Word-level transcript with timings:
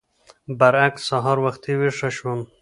برعکس 0.59 1.01
سهار 1.09 1.37
وختي 1.45 1.73
ويښه 1.77 2.09
شوم. 2.17 2.39